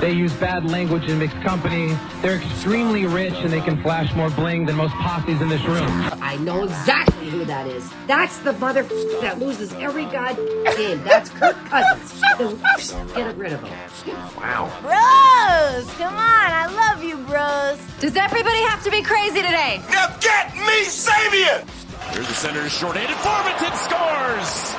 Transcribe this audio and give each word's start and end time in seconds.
they 0.00 0.12
use 0.12 0.32
bad 0.34 0.70
language 0.70 1.04
in 1.08 1.18
mixed 1.18 1.40
company. 1.42 1.96
They're 2.22 2.36
extremely 2.36 3.06
rich 3.06 3.34
and 3.34 3.52
they 3.52 3.60
can 3.60 3.82
flash 3.82 4.14
more 4.14 4.30
bling 4.30 4.64
than 4.66 4.76
most 4.76 4.94
posses 4.94 5.40
in 5.40 5.48
this 5.48 5.62
room. 5.64 5.88
I 6.22 6.36
know 6.36 6.64
exactly 6.64 7.28
who 7.30 7.44
that 7.46 7.66
is. 7.66 7.90
That's 8.06 8.38
the 8.38 8.52
mother 8.54 8.82
that 9.20 9.38
loses 9.40 9.72
every 9.74 10.04
god 10.04 10.36
game. 10.76 11.02
That's 11.02 11.30
Kirk 11.30 11.56
Cousins. 11.66 12.22
Get 13.14 13.36
rid 13.36 13.52
of 13.52 13.62
him. 13.62 14.16
Wow. 14.36 14.70
Bros, 14.82 15.92
come 15.94 16.14
on. 16.14 16.50
I 16.52 16.66
love 16.70 17.02
you, 17.02 17.16
bros. 17.26 17.78
Does 17.98 18.16
everybody 18.16 18.62
have 18.62 18.82
to 18.84 18.90
be 18.90 19.02
crazy 19.02 19.42
today? 19.42 19.82
Now 19.90 20.14
get 20.20 20.54
me 20.54 20.84
Sabian! 20.86 21.66
Here's 22.14 22.28
the 22.28 22.34
Senators 22.34 22.72
short-handed. 22.72 23.16
Formenton 23.16 23.74
scores! 23.82 24.74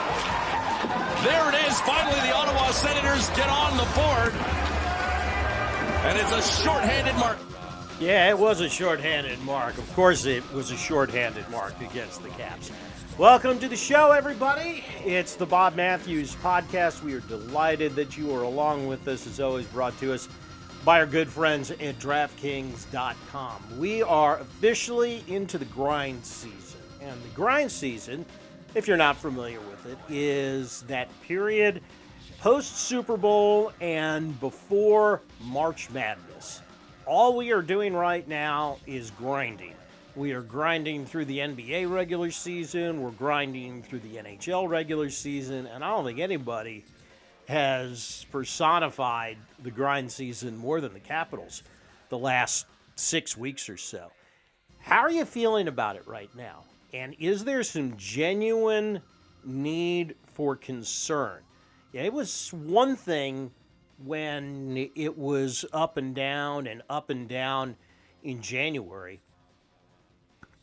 There 1.24 1.50
it 1.50 1.68
is. 1.68 1.82
Finally, 1.82 2.20
the 2.22 2.34
Ottawa 2.34 2.72
Senators 2.72 3.28
get 3.32 3.50
on 3.50 3.76
the 3.76 3.84
board. 3.94 4.69
And 6.02 6.18
it's 6.18 6.32
a 6.32 6.42
short-handed 6.64 7.14
mark. 7.16 7.38
Yeah, 8.00 8.30
it 8.30 8.40
was 8.40 8.62
a 8.62 8.70
short-handed 8.70 9.38
mark. 9.42 9.78
Of 9.78 9.94
course, 9.94 10.26
it 10.26 10.50
was 10.54 10.72
a 10.72 10.78
short-handed 10.78 11.50
mark 11.50 11.80
against 11.82 12.24
the 12.24 12.30
Caps. 12.30 12.72
Welcome 13.18 13.60
to 13.60 13.68
the 13.68 13.76
show, 13.76 14.12
everybody. 14.12 14.86
It's 15.04 15.36
the 15.36 15.46
Bob 15.46 15.76
Matthews 15.76 16.36
podcast. 16.36 17.04
We 17.04 17.16
are 17.16 17.20
delighted 17.20 17.96
that 17.96 18.18
you 18.18 18.34
are 18.34 18.44
along 18.44 18.88
with 18.88 19.06
us, 19.10 19.28
as 19.28 19.42
always, 19.42 19.66
brought 19.68 20.00
to 20.00 20.14
us 20.14 20.30
by 20.86 21.02
our 21.02 21.06
good 21.06 21.28
friends 21.28 21.70
at 21.70 22.00
DraftKings.com. 22.00 23.64
We 23.78 24.02
are 24.02 24.40
officially 24.40 25.22
into 25.28 25.58
the 25.58 25.66
grind 25.66 26.26
season. 26.26 26.80
And 27.02 27.22
the 27.22 27.36
grind 27.36 27.74
season, 27.74 28.26
if 28.74 28.88
you're 28.88 28.96
not 28.96 29.18
familiar 29.18 29.60
with 29.60 29.86
it, 29.86 29.98
is 30.08 30.84
that 30.84 31.10
period 31.24 31.82
post 32.42 32.78
Super 32.78 33.18
Bowl 33.18 33.74
and 33.82 34.40
before 34.40 35.22
March 35.42 35.90
Madness. 35.90 36.62
All 37.06 37.36
we 37.36 37.52
are 37.52 37.62
doing 37.62 37.94
right 37.94 38.26
now 38.30 38.78
is 38.88 39.12
grinding. 39.12 39.74
We 40.16 40.32
are 40.32 40.42
grinding 40.42 41.06
through 41.06 41.26
the 41.26 41.40
NBA 41.40 41.92
regular 41.92 42.32
season, 42.32 43.02
we're 43.02 43.12
grinding 43.12 43.84
through 43.84 44.00
the 44.00 44.16
NHL 44.16 44.70
regular 44.70 45.10
season, 45.10 45.66
and 45.68 45.84
I 45.84 45.90
don't 45.90 46.06
think 46.06 46.20
anybody 46.20 46.86
has 47.50 48.26
personified 48.32 49.38
the 49.62 49.72
grind 49.72 50.10
season 50.10 50.56
more 50.56 50.80
than 50.80 50.94
the 50.94 51.00
Capitals 51.00 51.64
the 52.08 52.18
last 52.18 52.68
six 52.96 53.36
weeks 53.36 53.68
or 53.70 53.78
so. 53.78 54.12
How 54.80 55.00
are 55.00 55.12
you 55.12 55.26
feeling 55.26 55.68
about 55.68 55.98
it 55.98 56.08
right 56.08 56.34
now? 56.38 56.64
And 56.94 57.16
is 57.20 57.44
there 57.44 57.64
some 57.64 57.98
genuine 57.98 59.02
need 59.44 60.16
for 60.34 60.56
concern? 60.56 61.42
Yeah, 61.92 62.04
it 62.04 62.14
was 62.14 62.54
one 62.54 62.96
thing 62.96 63.50
when 64.06 64.90
it 64.96 65.18
was 65.18 65.66
up 65.74 65.98
and 65.98 66.14
down 66.14 66.68
and 66.68 66.84
up 66.88 67.10
and 67.10 67.28
down 67.28 67.78
in 68.24 68.42
January. 68.42 69.20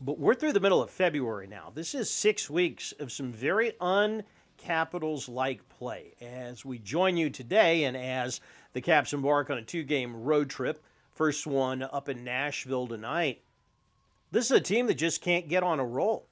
But 0.00 0.20
we're 0.20 0.34
through 0.34 0.52
the 0.52 0.60
middle 0.60 0.82
of 0.82 0.90
February 0.90 1.48
now. 1.48 1.72
This 1.74 1.96
is 1.96 2.08
six 2.10 2.48
weeks 2.48 2.92
of 3.00 3.10
some 3.10 3.32
very 3.32 3.72
uncapitals 3.80 5.28
like 5.28 5.68
play. 5.68 6.14
As 6.20 6.64
we 6.64 6.78
join 6.78 7.16
you 7.16 7.28
today 7.28 7.84
and 7.84 7.96
as 7.96 8.40
the 8.72 8.80
Caps 8.80 9.12
embark 9.12 9.50
on 9.50 9.58
a 9.58 9.62
two 9.62 9.82
game 9.82 10.22
road 10.22 10.48
trip, 10.48 10.80
first 11.12 11.44
one 11.44 11.82
up 11.82 12.08
in 12.08 12.22
Nashville 12.22 12.86
tonight, 12.86 13.42
this 14.30 14.44
is 14.44 14.52
a 14.52 14.60
team 14.60 14.86
that 14.86 14.94
just 14.94 15.22
can't 15.22 15.48
get 15.48 15.64
on 15.64 15.80
a 15.80 15.84
roll. 15.84 16.28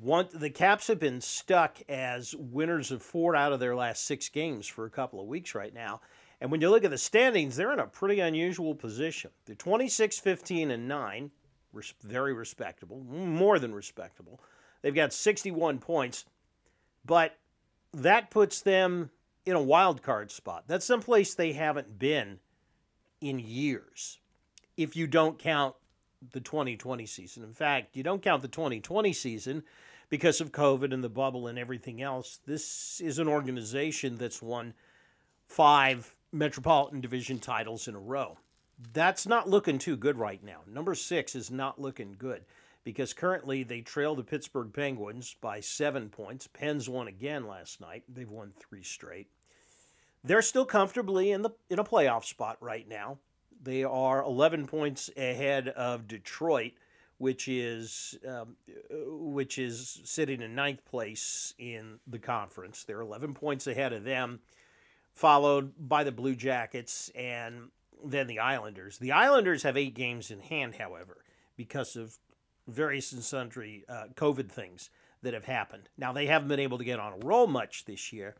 One, 0.00 0.28
the 0.32 0.48
Caps 0.48 0.86
have 0.86 0.98
been 0.98 1.20
stuck 1.20 1.76
as 1.86 2.34
winners 2.34 2.90
of 2.90 3.02
four 3.02 3.36
out 3.36 3.52
of 3.52 3.60
their 3.60 3.76
last 3.76 4.06
six 4.06 4.30
games 4.30 4.66
for 4.66 4.86
a 4.86 4.90
couple 4.90 5.20
of 5.20 5.26
weeks 5.26 5.54
right 5.54 5.74
now. 5.74 6.00
And 6.40 6.50
when 6.50 6.62
you 6.62 6.70
look 6.70 6.84
at 6.84 6.90
the 6.90 6.96
standings, 6.96 7.54
they're 7.54 7.72
in 7.72 7.80
a 7.80 7.86
pretty 7.86 8.20
unusual 8.20 8.74
position. 8.74 9.30
They're 9.44 9.54
26, 9.54 10.18
15, 10.18 10.70
and 10.70 10.88
9, 10.88 11.30
very 12.02 12.32
respectable, 12.32 13.00
more 13.00 13.58
than 13.58 13.74
respectable. 13.74 14.40
They've 14.80 14.94
got 14.94 15.12
61 15.12 15.80
points, 15.80 16.24
but 17.04 17.36
that 17.92 18.30
puts 18.30 18.62
them 18.62 19.10
in 19.44 19.54
a 19.54 19.62
wild 19.62 20.02
card 20.02 20.30
spot. 20.30 20.64
That's 20.66 20.86
someplace 20.86 21.34
they 21.34 21.52
haven't 21.52 21.98
been 21.98 22.38
in 23.20 23.38
years, 23.38 24.18
if 24.78 24.96
you 24.96 25.06
don't 25.06 25.38
count 25.38 25.74
the 26.32 26.40
2020 26.40 27.04
season. 27.04 27.44
In 27.44 27.52
fact, 27.52 27.96
you 27.96 28.02
don't 28.02 28.22
count 28.22 28.40
the 28.40 28.48
2020 28.48 29.12
season 29.12 29.62
because 30.10 30.40
of 30.40 30.52
COVID 30.52 30.92
and 30.92 31.02
the 31.02 31.08
bubble 31.08 31.46
and 31.46 31.58
everything 31.58 32.02
else. 32.02 32.40
This 32.44 33.00
is 33.00 33.18
an 33.18 33.28
organization 33.28 34.16
that's 34.16 34.42
won 34.42 34.74
five 35.46 36.14
Metropolitan 36.32 37.00
Division 37.00 37.38
titles 37.38 37.88
in 37.88 37.94
a 37.94 38.00
row. 38.00 38.36
That's 38.92 39.26
not 39.26 39.48
looking 39.48 39.78
too 39.78 39.96
good 39.96 40.18
right 40.18 40.42
now. 40.42 40.60
Number 40.66 40.94
six 40.94 41.34
is 41.34 41.50
not 41.50 41.80
looking 41.80 42.16
good 42.18 42.44
because 42.84 43.12
currently 43.12 43.62
they 43.62 43.80
trail 43.80 44.14
the 44.14 44.22
Pittsburgh 44.22 44.72
Penguins 44.72 45.36
by 45.40 45.60
seven 45.60 46.08
points. 46.08 46.46
Pens 46.46 46.88
won 46.88 47.08
again 47.08 47.46
last 47.46 47.80
night. 47.80 48.04
They've 48.08 48.30
won 48.30 48.52
three 48.58 48.82
straight. 48.82 49.28
They're 50.24 50.42
still 50.42 50.66
comfortably 50.66 51.30
in 51.30 51.42
the 51.42 51.50
in 51.68 51.78
a 51.78 51.84
playoff 51.84 52.24
spot 52.24 52.56
right 52.60 52.88
now. 52.88 53.18
They 53.62 53.84
are 53.84 54.22
11 54.22 54.66
points 54.66 55.10
ahead 55.16 55.68
of 55.68 56.08
Detroit, 56.08 56.72
which 57.20 57.48
is 57.48 58.18
um, 58.26 58.56
which 58.90 59.58
is 59.58 60.00
sitting 60.04 60.40
in 60.40 60.54
ninth 60.54 60.82
place 60.86 61.52
in 61.58 61.98
the 62.06 62.18
conference. 62.18 62.84
They're 62.84 63.02
11 63.02 63.34
points 63.34 63.66
ahead 63.66 63.92
of 63.92 64.04
them, 64.04 64.40
followed 65.12 65.74
by 65.78 66.02
the 66.02 66.12
Blue 66.12 66.34
Jackets 66.34 67.10
and 67.14 67.68
then 68.02 68.26
the 68.26 68.38
Islanders. 68.38 68.96
The 68.96 69.12
Islanders 69.12 69.64
have 69.64 69.76
eight 69.76 69.94
games 69.94 70.30
in 70.30 70.40
hand, 70.40 70.76
however, 70.76 71.18
because 71.58 71.94
of 71.94 72.16
various 72.66 73.12
and 73.12 73.22
sundry 73.22 73.84
uh, 73.86 74.04
COVID 74.14 74.48
things 74.48 74.88
that 75.20 75.34
have 75.34 75.44
happened. 75.44 75.90
Now 75.98 76.14
they 76.14 76.24
haven't 76.24 76.48
been 76.48 76.58
able 76.58 76.78
to 76.78 76.84
get 76.84 76.98
on 76.98 77.12
a 77.12 77.26
roll 77.26 77.46
much 77.46 77.84
this 77.84 78.14
year, 78.14 78.34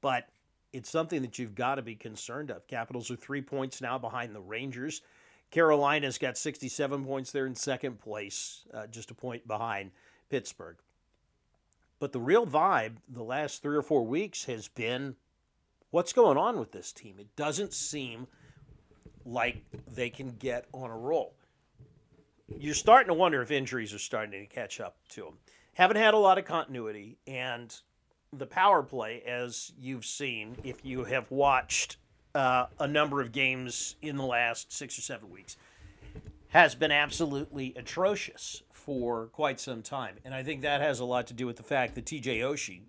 but 0.00 0.28
it's 0.72 0.90
something 0.90 1.22
that 1.22 1.38
you've 1.38 1.54
got 1.54 1.76
to 1.76 1.82
be 1.82 1.94
concerned 1.94 2.50
of. 2.50 2.66
Capitals 2.66 3.08
are 3.08 3.16
three 3.16 3.40
points 3.42 3.80
now 3.80 3.98
behind 3.98 4.34
the 4.34 4.40
Rangers. 4.40 5.02
Carolina's 5.50 6.18
got 6.18 6.36
67 6.36 7.04
points 7.04 7.32
there 7.32 7.46
in 7.46 7.54
second 7.54 8.00
place, 8.00 8.64
uh, 8.74 8.86
just 8.86 9.10
a 9.10 9.14
point 9.14 9.46
behind 9.46 9.90
Pittsburgh. 10.28 10.76
But 11.98 12.12
the 12.12 12.20
real 12.20 12.46
vibe 12.46 12.96
the 13.08 13.22
last 13.22 13.62
three 13.62 13.76
or 13.76 13.82
four 13.82 14.04
weeks 14.04 14.44
has 14.44 14.68
been 14.68 15.16
what's 15.90 16.12
going 16.12 16.36
on 16.36 16.58
with 16.58 16.72
this 16.72 16.92
team? 16.92 17.16
It 17.18 17.34
doesn't 17.36 17.72
seem 17.72 18.26
like 19.24 19.62
they 19.94 20.10
can 20.10 20.36
get 20.38 20.66
on 20.72 20.90
a 20.90 20.96
roll. 20.96 21.34
You're 22.58 22.74
starting 22.74 23.08
to 23.08 23.14
wonder 23.14 23.42
if 23.42 23.50
injuries 23.50 23.92
are 23.92 23.98
starting 23.98 24.40
to 24.40 24.46
catch 24.46 24.80
up 24.80 24.96
to 25.10 25.22
them. 25.22 25.38
Haven't 25.74 25.96
had 25.96 26.14
a 26.14 26.18
lot 26.18 26.38
of 26.38 26.44
continuity, 26.44 27.18
and 27.26 27.74
the 28.32 28.46
power 28.46 28.82
play, 28.82 29.22
as 29.22 29.72
you've 29.78 30.04
seen, 30.04 30.56
if 30.64 30.84
you 30.84 31.04
have 31.04 31.30
watched 31.30 31.96
uh, 32.36 32.66
a 32.78 32.86
number 32.86 33.22
of 33.22 33.32
games 33.32 33.96
in 34.02 34.16
the 34.16 34.24
last 34.24 34.70
six 34.70 34.98
or 34.98 35.00
seven 35.00 35.30
weeks, 35.30 35.56
has 36.48 36.74
been 36.74 36.92
absolutely 36.92 37.72
atrocious 37.76 38.62
for 38.72 39.26
quite 39.28 39.58
some 39.58 39.82
time. 39.82 40.16
And 40.22 40.34
I 40.34 40.42
think 40.42 40.60
that 40.60 40.82
has 40.82 41.00
a 41.00 41.04
lot 41.04 41.26
to 41.28 41.34
do 41.34 41.46
with 41.46 41.56
the 41.56 41.62
fact 41.62 41.94
that 41.94 42.04
TJ 42.04 42.40
Oshie 42.40 42.82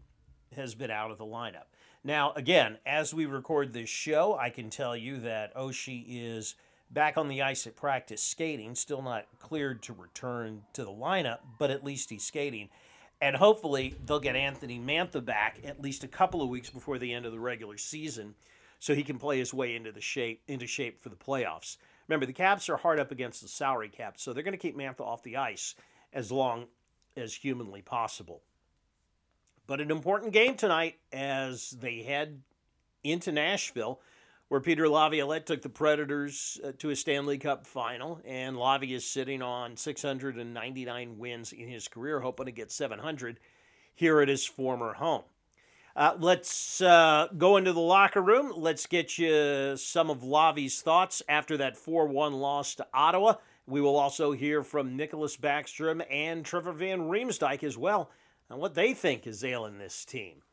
has 0.56 0.76
been 0.76 0.92
out 0.92 1.12
of 1.12 1.18
the 1.18 1.26
lineup. 1.26 1.66
Now, 2.04 2.34
again, 2.36 2.78
as 2.86 3.14
we 3.14 3.26
record 3.26 3.72
this 3.72 3.90
show, 3.90 4.38
I 4.38 4.50
can 4.50 4.70
tell 4.70 4.98
you 4.98 5.18
that 5.22 5.56
Oshie 5.56 6.06
is 6.08 6.56
back 6.92 7.18
on 7.18 7.30
the 7.30 7.42
ice 7.42 7.66
at 7.68 7.76
practice 7.78 8.22
skating, 8.22 8.76
still 8.76 9.02
not 9.02 9.28
cleared 9.40 9.82
to 9.84 9.94
return 9.94 10.64
to 10.74 10.84
the 10.84 10.92
lineup, 10.92 11.40
but 11.58 11.72
at 11.72 11.86
least 11.86 12.10
he's 12.10 12.24
skating. 12.24 12.68
And 13.22 13.36
hopefully 13.36 13.96
they'll 14.06 14.20
get 14.20 14.36
Anthony 14.36 14.78
Mantha 14.78 15.24
back 15.24 15.60
at 15.64 15.82
least 15.82 16.04
a 16.04 16.08
couple 16.08 16.42
of 16.42 16.50
weeks 16.50 16.70
before 16.70 17.00
the 17.00 17.14
end 17.14 17.26
of 17.26 17.32
the 17.32 17.40
regular 17.40 17.78
season 17.78 18.36
so 18.80 18.94
he 18.94 19.04
can 19.04 19.18
play 19.18 19.40
his 19.40 19.54
way 19.54 19.76
into 19.76 19.92
the 19.92 20.02
shape 20.02 20.42
into 20.48 20.68
shape 20.68 21.02
for 21.02 21.10
the 21.10 21.16
playoffs. 21.16 21.78
Remember, 22.08 22.26
the 22.26 22.34
Caps 22.34 22.70
are 22.70 22.78
hard 22.78 23.00
up 23.00 23.12
against 23.12 23.42
the 23.42 23.48
salary 23.48 23.90
cap, 23.90 24.18
so 24.18 24.32
they're 24.32 24.44
going 24.44 24.54
to 24.54 24.58
keep 24.58 24.78
Mantha 24.78 25.02
off 25.02 25.24
the 25.24 25.38
ice 25.38 25.76
as 26.14 26.32
long 26.32 26.68
as 27.16 27.34
humanly 27.34 27.82
possible. 27.82 28.42
But 29.66 29.82
an 29.82 29.92
important 29.92 30.32
game 30.32 30.56
tonight 30.56 30.96
as 31.12 31.72
they 31.72 32.04
head 32.04 32.42
into 33.04 33.32
Nashville 33.32 34.00
where 34.50 34.62
Peter 34.62 34.88
Laviolette 34.88 35.46
took 35.46 35.62
the 35.62 35.70
Predators 35.70 36.60
uh, 36.64 36.72
to 36.78 36.90
a 36.90 36.96
Stanley 36.96 37.38
Cup 37.38 37.68
final, 37.68 38.22
and 38.26 38.56
Lavi 38.56 38.92
is 38.92 39.06
sitting 39.06 39.42
on 39.42 39.76
699 39.76 41.18
wins 41.18 41.52
in 41.52 41.68
his 41.68 41.88
career, 41.88 42.22
hoping 42.22 42.46
to 42.46 42.52
get 42.52 42.72
700 42.72 43.40
here 43.94 44.22
at 44.22 44.30
his 44.30 44.46
former 44.46 44.94
home. 44.94 45.24
Uh, 45.98 46.16
let's 46.20 46.80
uh, 46.80 47.28
go 47.40 47.58
into 47.58 47.74
the 47.74 47.80
locker 47.80 48.22
room. 48.22 48.54
Let's 48.56 48.86
get 48.86 49.18
you 49.18 49.76
some 49.78 50.12
of 50.12 50.20
Lavi's 50.20 50.80
thoughts 50.80 51.24
after 51.28 51.58
that 51.58 51.76
4 51.76 52.06
1 52.06 52.34
loss 52.34 52.76
to 52.76 52.86
Ottawa. 52.94 53.34
We 53.66 53.82
will 53.82 53.98
also 53.98 54.32
hear 54.32 54.62
from 54.62 54.96
Nicklas 54.96 55.40
Backstrom 55.40 56.06
and 56.08 56.46
Trevor 56.46 56.74
Van 56.74 57.10
Riemsdyk 57.10 57.64
as 57.64 57.80
well 57.80 58.12
on 58.52 58.60
what 58.60 58.76
they 58.76 58.94
think 58.94 59.26
is 59.26 59.44
ailing 59.44 59.80
this 59.80 60.06
team. 60.06 60.44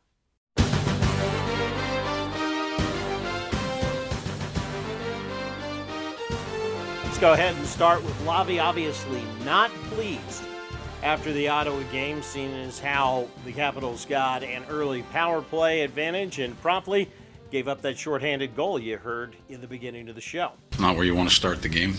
Let's 7.05 7.19
go 7.19 7.35
ahead 7.35 7.55
and 7.55 7.67
start 7.67 8.03
with 8.03 8.19
Lavi, 8.23 8.63
obviously 8.63 9.23
not 9.45 9.71
pleased 9.91 10.43
after 11.05 11.35
the 11.35 11.49
Ottawa 11.49 11.83
game, 11.93 12.23
seeing 12.23 12.51
as 12.55 12.79
how 12.79 13.29
the 13.45 13.53
Capitals 13.53 14.07
got 14.07 14.43
an 14.43 14.65
early 14.71 15.03
power 15.03 15.43
play 15.43 15.83
advantage 15.83 16.39
and 16.39 16.59
promptly 16.63 17.11
gave 17.51 17.69
up 17.69 17.83
that 17.83 17.99
shorthanded 17.99 18.57
goal 18.57 18.79
you 18.79 18.97
heard 18.97 19.37
in 19.51 19.61
the 19.61 19.67
beginning 19.67 20.09
of 20.09 20.15
the 20.15 20.21
show. 20.21 20.53
Not 20.81 20.97
where 20.97 21.05
you 21.05 21.15
want 21.15 21.29
to 21.29 21.35
start 21.35 21.61
the 21.61 21.69
game. 21.69 21.95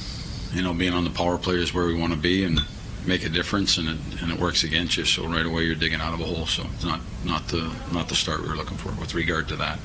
You 0.53 0.63
know, 0.63 0.73
being 0.73 0.93
on 0.93 1.03
the 1.03 1.11
power 1.11 1.37
play 1.37 1.55
is 1.55 1.71
where 1.71 1.85
we 1.85 1.93
want 1.93 2.13
to 2.13 2.19
be 2.19 2.43
and 2.43 2.59
make 3.05 3.23
a 3.23 3.29
difference, 3.29 3.77
and 3.77 3.89
it, 3.89 4.21
and 4.23 4.31
it 4.31 4.39
works 4.39 4.63
against 4.63 4.97
you. 4.97 5.05
So 5.05 5.27
right 5.27 5.45
away 5.45 5.63
you're 5.65 5.75
digging 5.75 6.01
out 6.01 6.15
of 6.15 6.19
a 6.19 6.23
hole. 6.23 6.47
So 6.47 6.65
it's 6.73 6.83
not 6.83 6.99
not 7.23 7.47
the 7.47 7.71
not 7.93 8.09
the 8.09 8.15
start 8.15 8.41
we 8.41 8.49
were 8.49 8.55
looking 8.55 8.77
for 8.77 8.89
with 8.99 9.13
regard 9.13 9.47
to 9.49 9.55
that. 9.57 9.77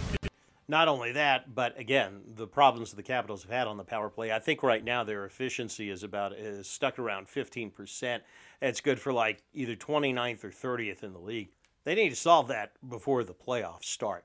Not 0.66 0.86
only 0.88 1.12
that, 1.12 1.52
but 1.52 1.78
again, 1.78 2.22
the 2.36 2.46
problems 2.46 2.92
the 2.92 3.02
Capitals 3.02 3.42
have 3.42 3.50
had 3.50 3.66
on 3.66 3.76
the 3.76 3.84
power 3.84 4.08
play. 4.08 4.32
I 4.32 4.38
think 4.38 4.62
right 4.62 4.82
now 4.82 5.02
their 5.02 5.26
efficiency 5.26 5.90
is 5.90 6.04
about 6.04 6.32
is 6.32 6.68
stuck 6.68 6.98
around 6.98 7.26
15%. 7.26 8.20
It's 8.62 8.80
good 8.80 9.00
for 9.00 9.12
like 9.12 9.42
either 9.54 9.74
29th 9.74 10.44
or 10.44 10.50
30th 10.50 11.02
in 11.02 11.12
the 11.12 11.18
league. 11.18 11.50
They 11.84 11.94
need 11.94 12.10
to 12.10 12.16
solve 12.16 12.48
that 12.48 12.72
before 12.86 13.24
the 13.24 13.32
playoffs 13.32 13.86
start. 13.86 14.24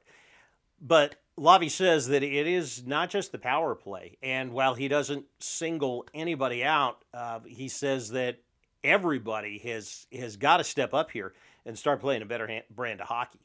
But 0.81 1.15
Lavi 1.37 1.71
says 1.71 2.07
that 2.07 2.21
it 2.21 2.47
is 2.47 2.85
not 2.85 3.09
just 3.09 3.31
the 3.31 3.37
power 3.37 3.75
play. 3.75 4.17
And 4.21 4.51
while 4.51 4.73
he 4.73 4.87
doesn't 4.87 5.25
single 5.39 6.05
anybody 6.13 6.63
out, 6.63 7.03
uh, 7.13 7.39
he 7.45 7.69
says 7.69 8.09
that 8.11 8.39
everybody 8.83 9.57
has 9.59 10.05
has 10.17 10.35
got 10.37 10.57
to 10.57 10.63
step 10.63 10.93
up 10.93 11.11
here 11.11 11.33
and 11.65 11.77
start 11.77 12.01
playing 12.01 12.21
a 12.21 12.25
better 12.25 12.61
brand 12.69 13.01
of 13.01 13.07
hockey. 13.07 13.39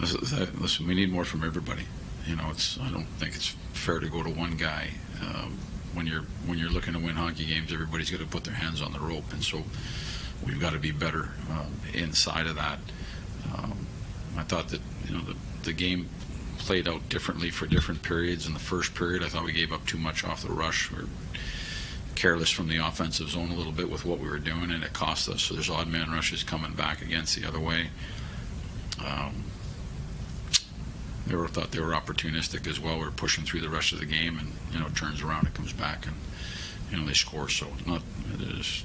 Listen, 0.00 0.86
we 0.86 0.94
need 0.94 1.12
more 1.12 1.24
from 1.24 1.44
everybody. 1.44 1.82
You 2.26 2.36
know, 2.36 2.48
it's 2.50 2.78
I 2.80 2.90
don't 2.90 3.06
think 3.18 3.34
it's 3.34 3.48
fair 3.72 3.98
to 3.98 4.08
go 4.08 4.22
to 4.22 4.30
one 4.30 4.56
guy. 4.56 4.90
Um, 5.20 5.58
when 5.92 6.06
you're 6.06 6.24
when 6.46 6.58
you're 6.58 6.70
looking 6.70 6.94
to 6.94 6.98
win 6.98 7.16
hockey 7.16 7.46
games, 7.46 7.72
everybody's 7.72 8.10
got 8.10 8.20
to 8.20 8.26
put 8.26 8.44
their 8.44 8.54
hands 8.54 8.80
on 8.80 8.92
the 8.92 9.00
rope, 9.00 9.32
and 9.32 9.42
so 9.42 9.62
we've 10.44 10.60
got 10.60 10.72
to 10.72 10.78
be 10.78 10.90
better 10.92 11.30
um, 11.50 11.72
inside 11.94 12.46
of 12.46 12.56
that. 12.56 12.78
Um, 13.54 13.86
I 14.36 14.42
thought 14.42 14.68
that 14.68 14.80
you 15.06 15.14
know 15.14 15.22
the 15.22 15.36
the 15.62 15.72
game 15.72 16.08
played 16.58 16.88
out 16.88 17.08
differently 17.08 17.50
for 17.50 17.66
different 17.66 18.02
periods. 18.02 18.46
In 18.46 18.52
the 18.52 18.60
first 18.60 18.94
period, 18.94 19.22
I 19.22 19.28
thought 19.28 19.44
we 19.44 19.52
gave 19.52 19.72
up 19.72 19.86
too 19.86 19.98
much 19.98 20.24
off 20.24 20.42
the 20.42 20.52
rush. 20.52 20.90
We 20.90 20.98
are 20.98 21.08
careless 22.14 22.50
from 22.50 22.68
the 22.68 22.76
offensive 22.76 23.30
zone 23.30 23.50
a 23.50 23.54
little 23.54 23.72
bit 23.72 23.90
with 23.90 24.04
what 24.04 24.18
we 24.18 24.28
were 24.28 24.38
doing, 24.38 24.70
and 24.70 24.84
it 24.84 24.92
cost 24.92 25.28
us. 25.28 25.42
So 25.42 25.54
there's 25.54 25.70
odd 25.70 25.88
man 25.88 26.10
rushes 26.10 26.42
coming 26.42 26.74
back 26.74 27.02
against 27.02 27.34
the 27.34 27.48
other 27.48 27.58
way. 27.58 27.88
Um, 29.04 29.44
they 31.26 31.34
were 31.34 31.48
thought 31.48 31.70
they 31.70 31.80
were 31.80 31.92
opportunistic 31.92 32.66
as 32.66 32.78
well. 32.78 32.98
We 32.98 33.06
are 33.06 33.10
pushing 33.10 33.44
through 33.44 33.60
the 33.60 33.70
rest 33.70 33.92
of 33.92 34.00
the 34.00 34.06
game, 34.06 34.38
and 34.38 34.52
you 34.72 34.80
know, 34.80 34.86
it 34.86 34.96
turns 34.96 35.22
around, 35.22 35.46
it 35.46 35.54
comes 35.54 35.72
back, 35.72 36.06
and 36.06 36.16
you 36.90 36.98
know 36.98 37.06
they 37.06 37.14
score. 37.14 37.48
So 37.48 37.66
not 37.86 38.02
it 38.34 38.42
is. 38.58 38.84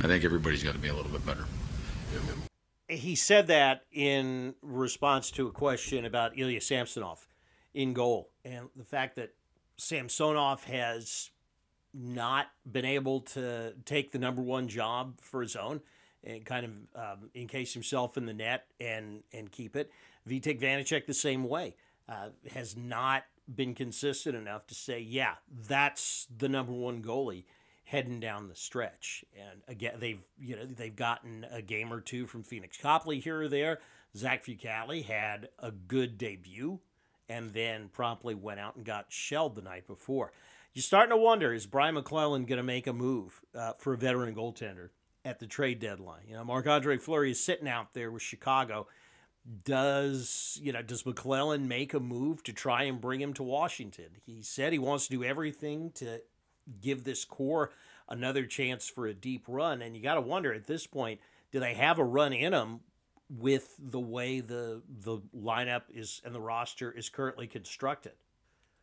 I 0.00 0.08
think 0.08 0.24
everybody's 0.24 0.62
got 0.62 0.72
to 0.72 0.78
be 0.78 0.88
a 0.88 0.94
little 0.94 1.10
bit 1.10 1.24
better. 1.24 1.44
He 2.88 3.16
said 3.16 3.48
that 3.48 3.82
in 3.92 4.54
response 4.62 5.30
to 5.32 5.48
a 5.48 5.50
question 5.50 6.04
about 6.04 6.38
Ilya 6.38 6.60
Samsonov 6.60 7.26
in 7.74 7.92
goal, 7.92 8.30
and 8.44 8.68
the 8.76 8.84
fact 8.84 9.16
that 9.16 9.34
Samsonov 9.76 10.64
has 10.64 11.30
not 11.92 12.46
been 12.70 12.84
able 12.84 13.20
to 13.20 13.74
take 13.84 14.12
the 14.12 14.18
number 14.18 14.42
one 14.42 14.68
job 14.68 15.18
for 15.20 15.42
his 15.42 15.56
own 15.56 15.80
and 16.22 16.44
kind 16.44 16.66
of 16.94 17.00
um, 17.02 17.30
encase 17.34 17.72
himself 17.72 18.16
in 18.16 18.26
the 18.26 18.34
net 18.34 18.66
and 18.80 19.22
and 19.32 19.50
keep 19.50 19.76
it. 19.76 19.90
Vitek 20.28 20.60
Vanecek 20.60 21.06
the 21.06 21.14
same 21.14 21.44
way 21.44 21.74
uh, 22.08 22.28
has 22.52 22.76
not 22.76 23.24
been 23.54 23.74
consistent 23.74 24.36
enough 24.36 24.66
to 24.66 24.74
say, 24.74 25.00
yeah, 25.00 25.34
that's 25.68 26.26
the 26.36 26.48
number 26.48 26.72
one 26.72 27.02
goalie 27.02 27.44
heading 27.86 28.20
down 28.20 28.48
the 28.48 28.54
stretch. 28.54 29.24
And 29.38 29.62
again, 29.68 29.94
they've 29.98 30.20
you 30.38 30.56
know 30.56 30.66
they've 30.66 30.94
gotten 30.94 31.46
a 31.50 31.62
game 31.62 31.92
or 31.92 32.00
two 32.00 32.26
from 32.26 32.44
Pheonix 32.44 32.78
Copley 32.78 33.20
here 33.20 33.40
or 33.40 33.48
there. 33.48 33.78
Zach 34.14 34.44
Fucale 34.44 35.04
had 35.04 35.48
a 35.58 35.70
good 35.70 36.18
debut, 36.18 36.80
and 37.28 37.52
then 37.54 37.88
promptly 37.88 38.34
went 38.34 38.60
out 38.60 38.76
and 38.76 38.84
got 38.84 39.06
shelled 39.08 39.54
the 39.54 39.62
night 39.62 39.86
before. 39.86 40.32
You're 40.74 40.82
starting 40.82 41.10
to 41.10 41.16
wonder: 41.16 41.54
Is 41.54 41.66
Brian 41.66 41.94
MacLellan 41.94 42.44
going 42.44 42.58
to 42.58 42.62
make 42.62 42.86
a 42.86 42.92
move 42.92 43.40
uh, 43.54 43.72
for 43.78 43.94
a 43.94 43.96
veteran 43.96 44.34
goaltender 44.34 44.90
at 45.24 45.38
the 45.38 45.46
trade 45.46 45.78
deadline? 45.78 46.22
You 46.28 46.34
know, 46.34 46.44
Marc 46.44 46.66
Andre 46.66 46.98
Fleury 46.98 47.30
is 47.30 47.42
sitting 47.42 47.68
out 47.68 47.94
there 47.94 48.10
with 48.10 48.22
Chicago 48.22 48.86
does 49.64 50.58
you 50.60 50.72
know 50.72 50.82
does 50.82 51.06
MacLellan 51.06 51.68
make 51.68 51.94
a 51.94 52.00
move 52.00 52.42
to 52.42 52.52
try 52.52 52.82
and 52.82 53.00
bring 53.00 53.20
him 53.20 53.32
to 53.34 53.44
Washington? 53.44 54.08
He 54.24 54.42
said 54.42 54.72
he 54.72 54.78
wants 54.80 55.06
to 55.06 55.10
do 55.12 55.22
everything 55.22 55.92
to 55.92 56.20
give 56.80 57.04
this 57.04 57.24
core 57.24 57.70
another 58.08 58.46
chance 58.46 58.88
for 58.88 59.06
a 59.06 59.14
deep 59.14 59.44
run, 59.48 59.82
and 59.82 59.96
you 59.96 60.02
got 60.02 60.14
to 60.14 60.20
wonder 60.20 60.52
at 60.52 60.66
this 60.66 60.86
point, 60.86 61.20
do 61.52 61.60
they 61.60 61.74
have 61.74 61.98
a 61.98 62.04
run 62.04 62.32
in 62.32 62.52
them 62.52 62.80
with 63.28 63.74
the 63.78 64.00
way 64.00 64.40
the 64.40 64.82
the 64.88 65.18
lineup 65.36 65.82
is 65.92 66.20
and 66.24 66.34
the 66.34 66.40
roster 66.40 66.90
is 66.90 67.08
currently 67.08 67.46
constructed? 67.46 68.12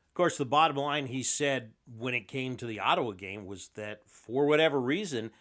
Of 0.10 0.16
course, 0.16 0.38
the 0.38 0.46
bottom 0.46 0.78
line 0.78 1.08
he 1.08 1.24
said 1.24 1.72
when 1.98 2.14
it 2.14 2.28
came 2.28 2.56
to 2.58 2.66
the 2.66 2.80
Ottawa 2.80 3.12
game 3.12 3.46
was 3.46 3.70
that 3.76 4.02
for 4.06 4.46
whatever 4.46 4.80
reason, 4.80 5.32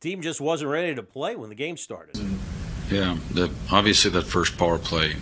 team 0.00 0.20
just 0.22 0.40
wasn't 0.40 0.70
ready 0.70 0.94
to 0.94 1.02
play 1.02 1.36
when 1.36 1.48
the 1.48 1.54
game 1.54 1.76
started. 1.76 2.16
Yeah, 2.90 3.18
the, 3.32 3.50
obviously 3.70 4.10
that 4.12 4.22
first 4.22 4.56
power 4.58 4.78
play, 4.78 5.16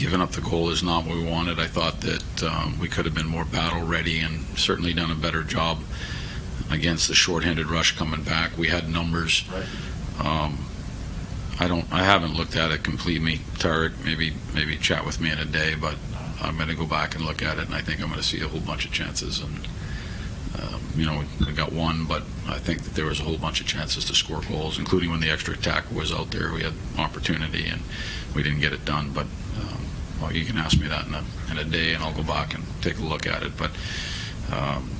giving 0.00 0.22
up 0.22 0.32
the 0.32 0.40
goal 0.40 0.70
is 0.70 0.82
not 0.82 1.04
what 1.04 1.14
we 1.14 1.24
wanted. 1.24 1.60
I 1.60 1.66
thought 1.66 2.00
that 2.00 2.42
um, 2.42 2.78
we 2.80 2.88
could 2.88 3.04
have 3.04 3.14
been 3.14 3.26
more 3.26 3.44
battle 3.44 3.86
ready 3.86 4.18
and 4.18 4.46
certainly 4.58 4.94
done 4.94 5.10
a 5.10 5.14
better 5.14 5.42
job 5.42 5.80
against 6.70 7.06
the 7.06 7.14
shorthanded 7.14 7.66
rush 7.66 7.96
coming 7.98 8.22
back. 8.22 8.56
We 8.56 8.68
had 8.68 8.88
numbers. 8.88 9.44
Right. 9.52 10.26
Um, 10.26 10.64
I 11.58 11.68
don't. 11.68 11.84
I 11.92 12.02
haven't 12.02 12.34
looked 12.34 12.56
at 12.56 12.70
it 12.70 12.82
completely. 12.82 13.40
Tarik, 13.58 13.92
maybe 14.02 14.32
maybe 14.54 14.78
chat 14.78 15.04
with 15.04 15.20
me 15.20 15.30
in 15.30 15.38
a 15.38 15.44
day, 15.44 15.74
but 15.74 15.96
I'm 16.40 16.56
going 16.56 16.70
to 16.70 16.74
go 16.74 16.86
back 16.86 17.14
and 17.14 17.22
look 17.26 17.42
at 17.42 17.58
it, 17.58 17.66
and 17.66 17.74
I 17.74 17.82
think 17.82 18.00
I'm 18.00 18.08
going 18.08 18.20
to 18.20 18.26
see 18.26 18.40
a 18.40 18.48
whole 18.48 18.60
bunch 18.60 18.86
of 18.86 18.92
chances 18.92 19.42
and 19.42 19.68
um, 20.58 20.80
you 20.96 21.06
know, 21.06 21.22
we 21.46 21.52
got 21.52 21.72
one, 21.72 22.04
but 22.04 22.22
I 22.48 22.58
think 22.58 22.82
that 22.82 22.94
there 22.94 23.04
was 23.04 23.20
a 23.20 23.22
whole 23.22 23.38
bunch 23.38 23.60
of 23.60 23.66
chances 23.66 24.04
to 24.06 24.14
score 24.14 24.40
goals, 24.42 24.78
including 24.78 25.10
when 25.10 25.20
the 25.20 25.30
extra 25.30 25.54
attack 25.54 25.90
was 25.92 26.12
out 26.12 26.32
there. 26.32 26.52
We 26.52 26.62
had 26.62 26.72
opportunity 26.98 27.66
and 27.66 27.82
we 28.34 28.42
didn't 28.42 28.60
get 28.60 28.72
it 28.72 28.84
done. 28.84 29.12
But 29.12 29.26
well, 30.20 30.32
you 30.32 30.44
can 30.44 30.58
ask 30.58 30.78
me 30.78 30.86
that 30.88 31.06
in 31.06 31.14
a, 31.14 31.24
in 31.50 31.58
a 31.58 31.64
day, 31.64 31.94
and 31.94 32.02
I'll 32.02 32.14
go 32.14 32.22
back 32.22 32.54
and 32.54 32.64
take 32.82 32.98
a 32.98 33.02
look 33.02 33.26
at 33.26 33.42
it. 33.42 33.56
But 33.56 33.70
um, 34.52 34.90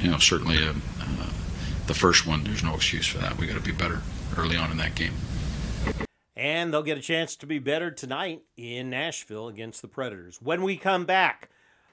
you 0.00 0.10
know, 0.10 0.18
certainly 0.18 0.58
uh, 0.58 0.72
uh, 1.00 1.28
the 1.86 1.94
first 1.94 2.26
one, 2.26 2.44
there's 2.44 2.62
no 2.62 2.74
excuse 2.74 3.06
for 3.06 3.18
that. 3.18 3.38
We 3.38 3.46
got 3.46 3.54
to 3.54 3.60
be 3.60 3.72
better 3.72 4.02
early 4.36 4.56
on 4.56 4.70
in 4.70 4.76
that 4.78 4.94
game. 4.94 5.14
And 6.36 6.72
they'll 6.72 6.82
get 6.82 6.98
a 6.98 7.02
chance 7.02 7.36
to 7.36 7.46
be 7.46 7.58
better 7.58 7.90
tonight 7.90 8.42
in 8.56 8.90
Nashville 8.90 9.48
against 9.48 9.82
the 9.82 9.88
Predators. 9.88 10.40
When 10.42 10.62
we 10.62 10.76
come 10.76 11.04
back. 11.04 11.50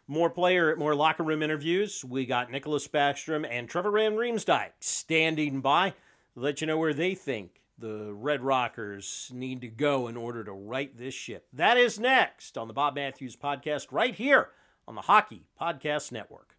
More 0.07 0.29
player, 0.29 0.75
more 0.75 0.93
locker 0.93 1.23
room 1.23 1.41
interviews. 1.41 2.03
We 2.03 2.25
got 2.25 2.51
Nicklas 2.51 2.89
Backstrom 2.89 3.47
and 3.49 3.69
Trevor 3.69 3.91
Van 3.91 4.15
Riemsdyk 4.15 4.71
standing 4.81 5.61
by. 5.61 5.93
Let 6.35 6.59
you 6.59 6.67
know 6.67 6.77
where 6.77 6.93
they 6.93 7.15
think 7.15 7.60
the 7.81 8.13
Red 8.13 8.43
Rockers 8.43 9.31
need 9.33 9.61
to 9.61 9.67
go 9.67 10.07
in 10.07 10.15
order 10.15 10.43
to 10.43 10.51
right 10.51 10.95
this 10.95 11.15
ship. 11.15 11.47
That 11.51 11.77
is 11.77 11.99
next 11.99 12.57
on 12.57 12.67
the 12.67 12.73
Bob 12.73 12.95
Matthews 12.95 13.35
podcast, 13.35 13.87
right 13.91 14.13
here 14.13 14.49
on 14.87 14.93
the 14.93 15.01
Hockey 15.01 15.47
Podcast 15.59 16.11
Network. 16.11 16.55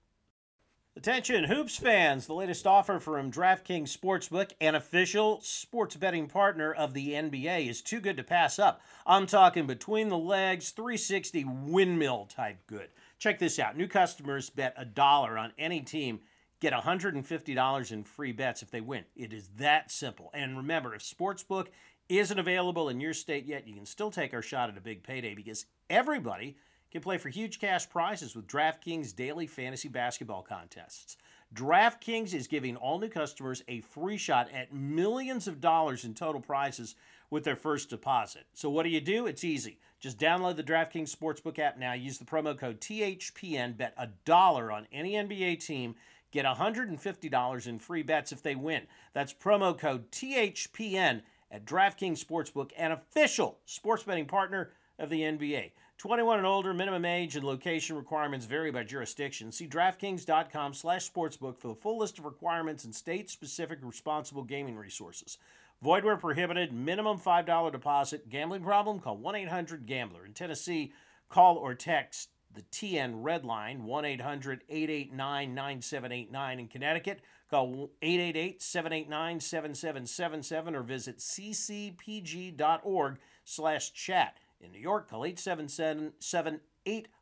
Attention, 0.97 1.45
Hoops 1.45 1.76
fans! 1.76 2.26
The 2.26 2.35
latest 2.35 2.67
offer 2.67 2.99
from 2.99 3.31
DraftKings 3.31 3.97
Sportsbook, 3.97 4.50
an 4.61 4.75
official 4.75 5.41
sports 5.41 5.97
betting 5.97 6.26
partner 6.26 6.73
of 6.73 6.93
the 6.93 7.12
NBA, 7.12 7.69
is 7.69 7.81
too 7.81 8.00
good 8.00 8.17
to 8.19 8.25
pass 8.25 8.59
up. 8.59 8.83
I'm 9.07 9.26
talking 9.26 9.67
between 9.67 10.11
the 10.11 10.19
legs, 10.19 10.71
360 10.71 11.45
windmill 11.45 12.26
type 12.26 12.59
good. 12.67 12.88
Check 13.19 13.38
this 13.38 13.59
out. 13.59 13.76
New 13.76 13.88
customers 13.88 14.50
bet 14.50 14.75
a 14.76 14.85
dollar 14.85 15.38
on 15.38 15.52
any 15.57 15.81
team, 15.81 16.21
get 16.62 16.73
$150 16.73 17.92
in 17.92 18.04
free 18.04 18.31
bets 18.31 18.62
if 18.62 18.71
they 18.71 18.81
win. 18.81 19.04
It 19.16 19.33
is 19.33 19.49
that 19.59 19.90
simple. 19.90 20.31
And 20.33 20.57
remember, 20.57 20.95
if 20.95 21.02
Sportsbook 21.02 21.66
isn't 22.09 22.38
available 22.38 22.88
in 22.88 23.00
your 23.00 23.14
state 23.14 23.45
yet, 23.47 23.66
you 23.66 23.75
can 23.75 23.85
still 23.85 24.12
take 24.12 24.33
our 24.33 24.42
shot 24.42 24.71
at 24.71 24.78
a 24.78 24.81
big 24.81 25.02
payday 25.02 25.35
because 25.35 25.66
everybody 25.90 26.57
can 26.92 27.00
play 27.00 27.19
for 27.19 27.31
huge 27.31 27.59
cash 27.59 27.90
prizes 27.90 28.37
with 28.37 28.47
DraftKings 28.47 29.16
daily 29.16 29.49
fantasy 29.49 29.88
basketball 29.88 30.42
contests. 30.42 31.16
DraftKings 31.52 32.33
is 32.33 32.47
giving 32.47 32.76
all 32.76 33.00
new 33.00 33.09
customers 33.09 33.64
a 33.66 33.81
free 33.81 34.16
shot 34.16 34.49
at 34.52 34.73
millions 34.73 35.49
of 35.49 35.61
dollars 35.61 36.04
in 36.04 36.14
total 36.14 36.40
prizes 36.40 36.95
with 37.28 37.42
their 37.42 37.57
first 37.57 37.90
deposit. 37.90 38.45
So, 38.54 38.71
what 38.71 38.85
do 38.85 38.90
you 38.90 39.00
do? 39.00 39.26
It's 39.26 39.42
easy. 39.42 39.78
Just 39.99 40.19
download 40.19 40.57
the 40.57 40.62
DraftKings 40.62 41.14
Sportsbook 41.14 41.59
app 41.59 41.78
now. 41.78 41.92
Use 41.92 42.19
the 42.19 42.25
promo 42.25 42.57
code 42.57 42.81
THPN. 42.81 43.76
Bet 43.76 43.95
a 43.97 44.09
dollar 44.25 44.71
on 44.71 44.87
any 44.92 45.12
NBA 45.12 45.64
team. 45.64 45.95
Get 46.33 46.47
$150 46.47 47.67
in 47.67 47.79
free 47.79 48.03
bets 48.03 48.33
if 48.33 48.43
they 48.43 48.55
win. 48.55 48.83
That's 49.12 49.35
promo 49.35 49.79
code 49.79 50.11
THPN 50.11 51.23
at 51.51 51.67
DraftKings 51.67 52.25
Sportsbook, 52.25 52.71
an 52.77 52.93
official 52.93 53.59
sports 53.67 54.03
betting 54.03 54.27
partner 54.27 54.73
of 54.99 55.11
the 55.11 55.21
NBA. 55.21 55.73
21 55.99 56.39
and 56.39 56.47
older, 56.47 56.75
minimum 56.75 57.05
age 57.05 57.37
and 57.37 57.45
location 57.45 57.95
requirements 57.97 58.47
vary 58.47 58.73
by 58.73 58.83
jurisdiction. 58.83 59.53
See 59.53 59.69
DraftKings.com 59.69 60.75
slash 60.75 61.09
sportsbook 61.09 61.59
for 61.59 61.69
the 61.69 61.75
full 61.75 61.99
list 61.99 62.19
of 62.19 62.25
requirements 62.25 62.85
and 62.85 62.95
state-specific 62.95 63.79
responsible 63.83 64.43
gaming 64.43 64.77
resources. 64.77 65.39
Void 65.83 66.05
where 66.05 66.17
prohibited, 66.17 66.73
minimum 66.73 67.19
$5 67.19 67.71
deposit. 67.71 68.29
Gambling 68.29 68.62
problem? 68.62 68.99
Call 68.99 69.19
1-800-GAMBLER. 69.19 70.27
In 70.27 70.33
Tennessee, 70.33 70.93
call 71.29 71.57
or 71.57 71.75
text 71.75 72.31
the 72.54 72.62
TN 72.62 73.12
Red 73.16 73.44
Line, 73.44 73.82
1-800-889-9789. 73.87 76.59
In 76.59 76.68
Connecticut, 76.68 77.21
call 77.50 77.90
888-789-7777 78.02 80.75
or 80.75 80.82
visit 80.82 81.18
ccpg.org 81.18 83.18
slash 83.44 83.92
chat. 83.92 84.38
In 84.61 84.73
New 84.73 84.80
York, 84.80 85.11
call 85.11 85.25
877 85.25 86.12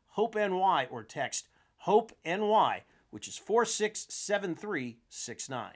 HOPE 0.09 0.35
NY 0.35 0.87
or 0.91 1.03
text 1.03 1.47
HOPE 1.77 2.11
NY, 2.25 2.83
which 3.09 3.27
is 3.27 3.37
467369. 3.37 5.71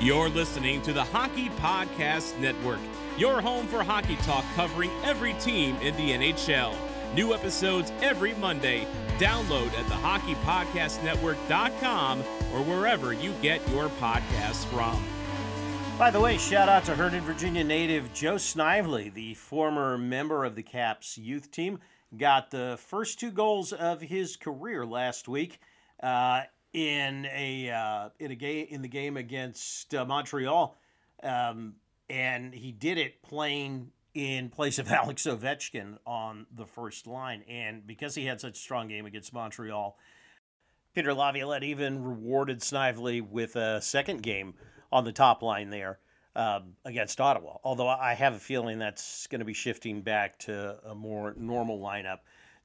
You're 0.00 0.28
listening 0.28 0.82
to 0.82 0.92
the 0.92 1.04
Hockey 1.04 1.48
Podcast 1.60 2.36
Network, 2.40 2.80
your 3.16 3.40
home 3.40 3.68
for 3.68 3.84
hockey 3.84 4.16
talk 4.16 4.44
covering 4.56 4.90
every 5.04 5.34
team 5.34 5.76
in 5.76 5.94
the 5.96 6.10
NHL. 6.10 6.74
New 7.14 7.34
episodes 7.34 7.92
every 8.00 8.32
Monday. 8.34 8.86
Download 9.18 9.66
at 9.74 9.86
the 9.88 9.94
hockeypodcastnetwork.com 9.94 12.20
or 12.20 12.62
wherever 12.64 13.12
you 13.12 13.34
get 13.42 13.68
your 13.68 13.88
podcasts 14.00 14.64
from. 14.66 15.04
By 15.98 16.10
the 16.10 16.20
way, 16.20 16.38
shout 16.38 16.70
out 16.70 16.86
to 16.86 16.94
Herndon, 16.94 17.22
Virginia 17.22 17.62
native 17.62 18.14
Joe 18.14 18.38
Snively, 18.38 19.10
the 19.10 19.34
former 19.34 19.98
member 19.98 20.46
of 20.46 20.56
the 20.56 20.62
Caps 20.62 21.18
youth 21.18 21.50
team. 21.50 21.80
Got 22.16 22.50
the 22.50 22.78
first 22.80 23.20
two 23.20 23.30
goals 23.30 23.74
of 23.74 24.00
his 24.00 24.36
career 24.36 24.86
last 24.86 25.28
week 25.28 25.60
uh, 26.02 26.44
in 26.72 27.26
a 27.26 27.68
uh, 27.70 28.08
in 28.18 28.30
a 28.30 28.34
game 28.34 28.68
in 28.70 28.80
the 28.80 28.88
game 28.88 29.18
against 29.18 29.94
uh, 29.94 30.06
Montreal, 30.06 30.78
um, 31.22 31.74
and 32.08 32.54
he 32.54 32.72
did 32.72 32.96
it 32.98 33.22
playing 33.22 33.90
in 34.14 34.50
place 34.50 34.78
of 34.78 34.88
Alex 34.90 35.24
Ovechkin 35.24 35.98
on 36.06 36.46
the 36.54 36.66
first 36.66 37.06
line. 37.06 37.42
And 37.48 37.86
because 37.86 38.14
he 38.14 38.26
had 38.26 38.40
such 38.40 38.54
a 38.54 38.60
strong 38.60 38.88
game 38.88 39.06
against 39.06 39.32
Montreal, 39.32 39.96
Peter 40.94 41.14
Laviolette 41.14 41.62
even 41.64 42.02
rewarded 42.02 42.62
Snively 42.62 43.20
with 43.20 43.56
a 43.56 43.80
second 43.80 44.22
game 44.22 44.54
on 44.90 45.04
the 45.04 45.12
top 45.12 45.42
line 45.42 45.70
there 45.70 45.98
um, 46.36 46.74
against 46.84 47.20
Ottawa. 47.20 47.56
Although 47.64 47.88
I 47.88 48.14
have 48.14 48.34
a 48.34 48.38
feeling 48.38 48.78
that's 48.78 49.26
going 49.28 49.40
to 49.40 49.44
be 49.44 49.54
shifting 49.54 50.02
back 50.02 50.38
to 50.40 50.78
a 50.84 50.94
more 50.94 51.34
normal 51.36 51.78
lineup 51.78 52.18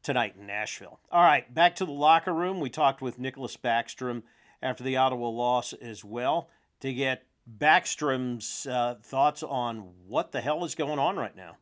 tonight 0.03 0.35
in 0.39 0.47
Nashville. 0.47 0.99
All 1.11 1.23
right, 1.23 1.51
back 1.53 1.75
to 1.77 1.85
the 1.85 1.91
locker 1.91 2.33
room. 2.33 2.59
We 2.59 2.69
talked 2.69 3.01
with 3.01 3.19
Nicklas 3.19 3.57
Backstrom 3.57 4.23
after 4.61 4.83
the 4.83 4.97
Ottawa 4.97 5.29
loss 5.29 5.73
as 5.73 6.03
well 6.03 6.49
to 6.81 6.93
get 6.93 7.23
Backstrom's 7.47 8.67
uh, 8.67 8.95
thoughts 9.01 9.43
on 9.43 9.89
what 10.07 10.31
the 10.31 10.41
hell 10.41 10.65
is 10.65 10.75
going 10.75 10.99
on 10.99 11.15
right 11.15 11.35
now. 11.35 11.57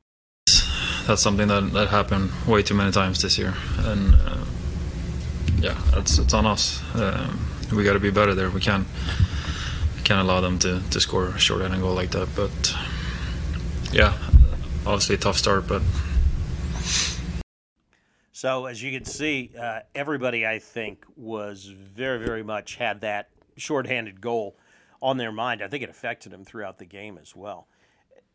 That's 1.06 1.22
something 1.22 1.48
that, 1.48 1.72
that 1.74 1.90
happened 1.90 2.32
way 2.48 2.64
too 2.64 2.74
many 2.74 2.92
times 2.92 3.22
this 3.22 3.38
year, 3.38 3.54
and 3.80 4.16
uh, 4.16 4.46
yeah, 5.60 5.80
it's 5.94 6.18
it's 6.18 6.34
on 6.34 6.48
us. 6.48 6.82
Um, 6.96 7.40
we 7.76 7.84
got 7.84 7.94
to 7.94 8.00
be 8.00 8.10
better 8.10 8.34
there. 8.34 8.50
We 8.50 8.62
can't 8.62 8.88
can't 10.04 10.22
allow 10.22 10.40
them 10.40 10.60
to, 10.60 10.82
to 10.92 11.02
score 11.02 11.30
a 11.30 11.40
short-handed 11.40 11.82
goal 11.82 11.94
like 11.94 12.12
that. 12.12 12.30
But 12.36 12.76
yeah, 13.92 14.18
obviously 14.86 15.16
a 15.16 15.18
tough 15.18 15.38
start, 15.38 15.68
but. 15.68 15.82
So 18.32 18.66
as 18.66 18.84
you 18.84 18.92
can 18.92 19.06
see, 19.06 19.52
uh, 19.60 19.80
everybody 19.96 20.46
I 20.46 20.60
think 20.60 21.06
was 21.16 21.66
very, 21.66 22.24
very 22.24 22.44
much 22.44 22.76
had 22.76 23.02
that 23.02 23.30
shorthanded 23.58 24.22
goal 24.22 24.56
on 25.02 25.18
their 25.18 25.32
mind. 25.32 25.62
I 25.62 25.68
think 25.68 25.84
it 25.84 25.90
affected 25.90 26.32
them 26.32 26.44
throughout 26.44 26.78
the 26.78 26.86
game 26.86 27.18
as 27.22 27.36
well. 27.36 27.68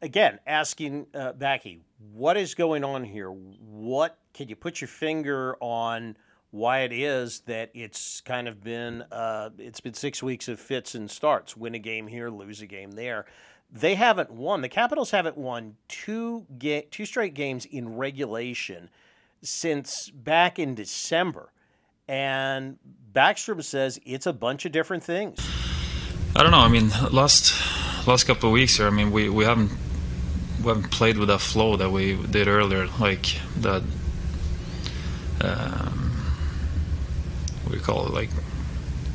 Again, 0.03 0.39
asking 0.47 1.07
uh, 1.15 1.33
Backy, 1.33 1.83
what 2.13 2.37
is 2.37 2.55
going 2.55 2.85
on 2.85 3.05
here? 3.05 3.31
What 3.31 4.19
can 4.33 4.49
you 4.49 4.57
put 4.57 4.81
your 4.81 4.89
finger 4.89 5.57
on? 5.61 6.17
why 6.51 6.81
it 6.81 6.93
is 6.93 7.41
that 7.41 7.71
it's 7.75 8.21
kind 8.21 8.49
of 8.49 8.63
been 8.63 9.05
uh, 9.13 9.51
it's 9.59 9.81
been 9.81 9.95
six 9.95 10.23
weeks 10.23 10.49
of 10.49 10.59
fits 10.59 10.95
and 10.95 11.11
starts. 11.11 11.57
Win 11.57 11.75
a 11.75 11.79
game 11.79 12.07
here, 12.07 12.29
lose 12.29 12.61
a 12.61 12.67
game 12.67 12.93
there. 12.93 13.27
They 13.73 13.95
haven't 13.95 14.33
won. 14.33 14.63
The 14.63 14.69
Capitals 14.69 15.13
haven't 15.13 15.37
won 15.37 15.77
two 15.89 16.47
ga- 16.59 16.89
two 16.91 17.07
straight 17.07 17.35
games 17.35 17.67
in 17.67 17.97
regulation 17.97 18.91
since 19.43 20.11
back 20.11 20.59
in 20.59 20.75
December, 20.75 21.53
and 22.09 22.79
Backstrom 23.13 23.63
says 23.63 24.01
it's 24.05 24.27
a 24.27 24.33
bunch 24.33 24.67
of 24.67 24.73
different 24.73 25.05
things. 25.05 25.39
I 26.37 26.43
don't 26.43 26.53
know. 26.53 26.59
I 26.59 26.69
mean, 26.69 26.91
last 27.11 27.55
last 28.07 28.25
couple 28.25 28.49
of 28.49 28.53
weeks 28.53 28.77
here, 28.77 28.87
I 28.87 28.91
mean, 28.91 29.11
we, 29.11 29.29
we 29.29 29.45
haven't 29.45 29.73
we 30.63 30.69
haven't 30.69 30.91
played 30.91 31.19
with 31.19 31.29
that 31.29 31.41
flow 31.41 31.77
that 31.77 31.91
we 31.91 32.15
did 32.15 32.47
earlier, 32.47 32.87
like 32.99 33.41
that. 33.59 33.83
Um, 35.41 36.33
we 37.71 37.79
call 37.79 38.07
it 38.07 38.13
like 38.13 38.31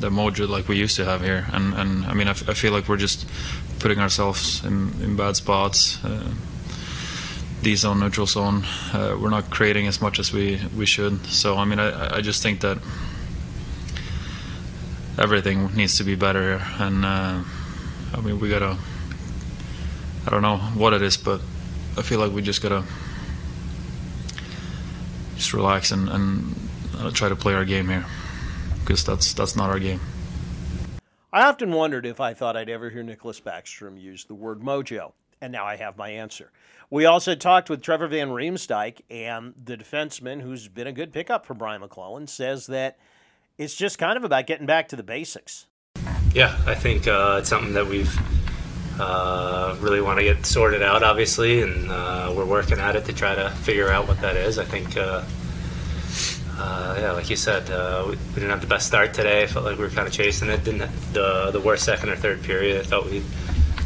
the 0.00 0.10
mojo 0.10 0.48
like 0.48 0.68
we 0.68 0.76
used 0.76 0.96
to 0.96 1.04
have 1.04 1.22
here. 1.22 1.46
And 1.52 1.74
and 1.74 2.04
I 2.06 2.14
mean 2.14 2.28
I, 2.28 2.32
feel 2.34 2.72
like 2.72 2.88
we're 2.88 2.96
just 2.96 3.26
putting 3.78 3.98
ourselves 3.98 4.64
in, 4.64 4.92
in 5.02 5.16
bad 5.16 5.36
spots. 5.36 6.02
Uh, 6.04 6.32
D 7.62 7.74
zone, 7.74 8.00
neutral 8.00 8.26
zone. 8.26 8.64
Uh, 8.92 9.16
we're 9.18 9.30
not 9.30 9.50
creating 9.50 9.86
as 9.86 10.00
much 10.00 10.18
as 10.18 10.32
we, 10.32 10.60
we 10.76 10.86
should. 10.86 11.24
So 11.26 11.56
I 11.56 11.64
mean 11.64 11.78
I, 11.78 12.16
I 12.16 12.20
just 12.20 12.42
think 12.42 12.60
that 12.60 12.78
everything 15.18 15.74
needs 15.74 15.96
to 15.98 16.04
be 16.04 16.14
better. 16.14 16.62
And 16.78 17.04
uh, 17.04 17.42
I 18.14 18.20
mean 18.20 18.40
we 18.40 18.48
gotta. 18.48 18.76
I 20.26 20.30
don't 20.30 20.42
know 20.42 20.56
what 20.56 20.92
it 20.92 21.02
is, 21.02 21.16
but 21.16 21.40
I 21.96 22.02
feel 22.02 22.18
like 22.18 22.32
we 22.32 22.42
just 22.42 22.62
gotta 22.62 22.84
just 25.36 25.52
relax 25.52 25.92
and, 25.92 26.08
and 26.08 27.14
try 27.14 27.28
to 27.28 27.36
play 27.36 27.54
our 27.54 27.64
game 27.64 27.88
here 27.88 28.04
because 28.80 29.04
that's 29.04 29.32
that's 29.34 29.56
not 29.56 29.70
our 29.70 29.78
game. 29.78 30.00
I 31.32 31.42
often 31.42 31.72
wondered 31.72 32.06
if 32.06 32.20
I 32.20 32.34
thought 32.34 32.56
I'd 32.56 32.70
ever 32.70 32.88
hear 32.88 33.02
Nicklas 33.02 33.42
Backstrom 33.42 34.00
use 34.00 34.24
the 34.24 34.34
word 34.34 34.60
mojo, 34.60 35.12
and 35.40 35.52
now 35.52 35.64
I 35.64 35.76
have 35.76 35.96
my 35.96 36.08
answer. 36.08 36.50
We 36.88 37.04
also 37.04 37.34
talked 37.34 37.68
with 37.68 37.82
Trevor 37.82 38.06
Van 38.06 38.28
Riemsdyk, 38.28 39.00
and 39.10 39.52
the 39.62 39.76
defenseman, 39.76 40.40
who's 40.40 40.68
been 40.68 40.86
a 40.86 40.92
good 40.92 41.12
pickup 41.12 41.44
for 41.44 41.54
Brian 41.54 41.80
MacLellan, 41.80 42.28
says 42.28 42.66
that 42.68 42.98
it's 43.58 43.74
just 43.74 43.98
kind 43.98 44.16
of 44.16 44.24
about 44.24 44.46
getting 44.46 44.66
back 44.66 44.88
to 44.88 44.96
the 44.96 45.02
basics. 45.02 45.66
Yeah, 46.34 46.56
I 46.66 46.74
think 46.74 47.08
uh, 47.08 47.38
it's 47.40 47.48
something 47.48 47.72
that 47.74 47.86
we've 47.86 48.14
uh, 49.00 49.76
really 49.80 50.00
want 50.00 50.18
to 50.18 50.24
get 50.24 50.44
sorted 50.44 50.82
out, 50.82 51.02
obviously, 51.02 51.62
and 51.62 51.90
uh, 51.90 52.32
we're 52.36 52.44
working 52.44 52.78
at 52.78 52.96
it 52.96 53.04
to 53.06 53.12
try 53.12 53.34
to 53.34 53.50
figure 53.50 53.90
out 53.90 54.06
what 54.08 54.20
that 54.20 54.36
is. 54.36 54.58
I 54.58 54.64
think 54.64 54.96
uh, 54.96 55.24
uh, 56.58 56.96
yeah, 56.98 57.12
like 57.12 57.28
you 57.28 57.36
said, 57.36 57.70
uh, 57.70 58.04
we, 58.06 58.12
we, 58.12 58.34
didn't 58.34 58.50
have 58.50 58.60
the 58.60 58.66
best 58.66 58.86
start 58.86 59.12
today. 59.12 59.42
I 59.42 59.46
felt 59.46 59.64
like 59.64 59.76
we 59.76 59.84
were 59.84 59.90
kind 59.90 60.08
of 60.08 60.12
chasing 60.12 60.48
it. 60.48 60.64
Didn't 60.64 60.90
the 61.12 61.50
the 61.50 61.60
worst 61.60 61.84
second 61.84 62.08
or 62.10 62.16
third 62.16 62.42
period. 62.42 62.80
I 62.80 62.84
thought 62.84 63.04
we 63.06 63.22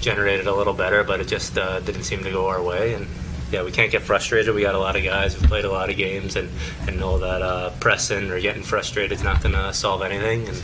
generated 0.01 0.47
a 0.47 0.55
little 0.55 0.73
better, 0.75 1.03
but 1.03 1.21
it 1.21 1.29
just 1.29 1.59
uh, 1.59 1.81
didn't 1.81 2.05
seem 2.05 2.23
to 2.25 2.31
go 2.31 2.49
our 2.49 2.63
way. 2.63 2.95
And 2.95 3.07
yeah, 3.51 3.65
we 3.65 3.73
can't 3.73 3.91
get 3.91 4.03
frustrated. 4.03 4.55
We 4.55 4.63
got 4.63 4.75
a 4.75 4.79
lot 4.79 4.97
of 4.97 5.03
guys 5.03 5.35
who 5.35 5.47
played 5.47 5.65
a 5.65 5.71
lot 5.71 5.91
of 5.91 5.97
games 5.97 6.37
and, 6.37 6.49
and 6.87 6.99
know 6.99 7.19
that 7.19 7.43
uh, 7.43 7.71
pressing 7.81 8.31
or 8.31 8.41
getting 8.41 8.63
frustrated 8.63 9.13
is 9.13 9.25
not 9.25 9.43
going 9.43 9.55
to 9.55 9.73
solve 9.75 10.03
anything. 10.03 10.47
And 10.49 10.63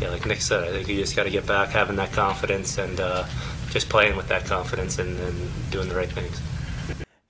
yeah, 0.00 0.10
like 0.10 0.24
Nick 0.24 0.40
said, 0.40 0.64
I 0.64 0.72
think 0.72 0.88
you 0.88 0.96
just 0.96 1.14
got 1.14 1.24
to 1.24 1.30
get 1.30 1.46
back 1.46 1.68
having 1.70 1.96
that 1.96 2.12
confidence 2.12 2.78
and 2.78 2.98
uh, 2.98 3.24
just 3.70 3.88
playing 3.88 4.16
with 4.16 4.28
that 4.28 4.46
confidence 4.46 4.98
and, 4.98 5.18
and 5.20 5.50
doing 5.70 5.88
the 5.88 5.94
right 5.94 6.10
things. 6.10 6.40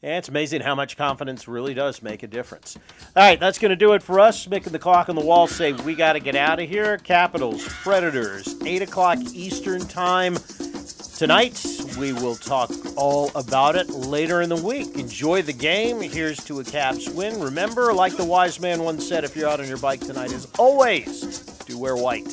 Yeah, 0.03 0.19
it's 0.19 0.29
amazing 0.29 0.63
how 0.63 0.75
much 0.75 0.97
confidence 0.97 1.47
really 1.47 1.75
does 1.75 2.03
make 2.03 2.25
a 2.25 2.27
difference. 2.27 2.77
All 3.15 3.23
right, 3.23 3.39
that's 3.39 3.59
going 3.61 3.71
to 3.71 3.77
do 3.77 3.93
it 3.93 4.03
for 4.03 4.19
us. 4.19 4.49
Making 4.49 4.73
the 4.73 4.81
clock 4.81 5.09
on 5.09 5.15
the 5.15 5.25
wall 5.25 5.47
say 5.47 5.73
we 5.73 5.95
got 5.95 6.15
to 6.15 6.21
get 6.21 6.35
out 6.35 6.59
of 6.61 6.69
here. 6.69 6.99
Capitals, 6.99 7.65
Predators, 7.69 8.61
8 8.65 8.83
o'clock 8.83 9.19
Eastern 9.33 9.81
Time 9.87 10.37
tonight. 11.17 11.65
We 11.99 12.13
will 12.13 12.37
talk 12.37 12.71
all 12.97 13.31
about 13.35 13.77
it 13.77 13.89
later 13.91 14.41
in 14.43 14.49
the 14.49 14.57
week. 14.57 14.97
Enjoy 14.97 15.43
the 15.43 15.53
game. 15.53 16.01
Here's 16.01 16.43
to 16.45 16.61
a 16.61 16.65
Caps 16.65 17.09
win. 17.09 17.41
Remember, 17.41 17.93
like 17.93 18.17
the 18.17 18.25
wise 18.25 18.61
man 18.61 18.83
once 18.83 19.07
said, 19.07 19.25
if 19.25 19.37
you're 19.37 19.49
out 19.49 19.61
on 19.61 19.69
your 19.69 19.79
bike 19.79 20.01
tonight, 20.01 20.33
as 20.33 20.47
always 20.59 21.41
do 21.67 21.79
wear 21.79 21.97
white. 21.97 22.27